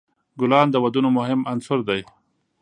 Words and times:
ګلان 0.39 0.67
د 0.71 0.75
ودونو 0.83 1.09
مهم 1.17 1.41
عنصر 1.51 1.79
دی. 1.89 2.01